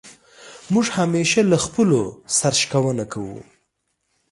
[0.73, 2.01] موږ همېشه له خپلو
[2.37, 3.39] سر شکونه کوو.